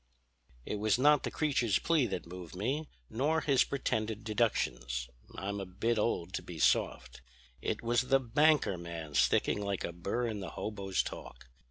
"It 0.65 0.77
was 0.77 0.97
not 0.97 1.21
the 1.21 1.29
creature's 1.29 1.77
plea 1.77 2.07
that 2.07 2.25
moved 2.25 2.55
me, 2.55 2.89
nor 3.07 3.41
his 3.41 3.63
pretended 3.63 4.23
deductions; 4.23 5.07
I'm 5.37 5.59
a 5.59 5.65
bit 5.67 5.99
old 5.99 6.33
to 6.33 6.41
be 6.41 6.57
soft. 6.57 7.21
It 7.61 7.83
was 7.83 8.01
the 8.01 8.19
'banker 8.19 8.79
man' 8.79 9.13
sticking 9.13 9.61
like 9.61 9.83
a 9.83 9.93
bur 9.93 10.25
in 10.25 10.39
the 10.39 10.49
hobo's 10.49 11.03
talk. 11.03 11.49